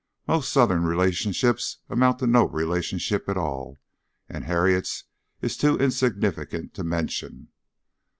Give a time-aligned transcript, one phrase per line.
[0.27, 3.79] Most Southern relationships amount to no relationship at all,
[4.27, 5.03] and Harriet's
[5.43, 7.49] is too insignificant to mention."